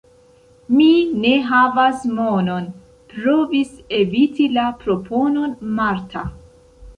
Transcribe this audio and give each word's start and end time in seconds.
Mi 0.77 0.85
ne 1.25 1.33
havas 1.49 2.07
monon– 2.19 2.65
provis 3.11 3.75
eviti 3.99 4.49
la 4.57 4.65
proponon 4.81 5.55
Marta. 5.81 6.27